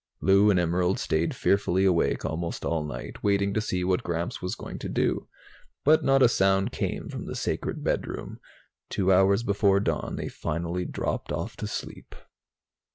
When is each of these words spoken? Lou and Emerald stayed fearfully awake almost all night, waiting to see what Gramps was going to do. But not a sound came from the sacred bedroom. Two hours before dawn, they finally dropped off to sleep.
Lou 0.19 0.49
and 0.49 0.59
Emerald 0.59 0.97
stayed 0.97 1.35
fearfully 1.35 1.85
awake 1.85 2.25
almost 2.25 2.65
all 2.65 2.83
night, 2.83 3.21
waiting 3.21 3.53
to 3.53 3.61
see 3.61 3.83
what 3.83 4.01
Gramps 4.01 4.41
was 4.41 4.55
going 4.55 4.79
to 4.79 4.89
do. 4.89 5.27
But 5.83 6.03
not 6.03 6.23
a 6.23 6.27
sound 6.27 6.71
came 6.71 7.07
from 7.07 7.27
the 7.27 7.35
sacred 7.35 7.83
bedroom. 7.83 8.39
Two 8.89 9.13
hours 9.13 9.43
before 9.43 9.79
dawn, 9.79 10.15
they 10.15 10.27
finally 10.27 10.85
dropped 10.85 11.31
off 11.31 11.55
to 11.57 11.67
sleep. 11.67 12.15